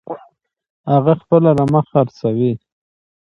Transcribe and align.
هغه 0.91 1.13
خپله 1.21 1.49
رمه 1.57 1.81
خرڅوي. 1.89 2.51